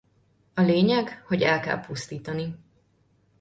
[0.53, 2.55] A lényeg hogy el kell pusztítani.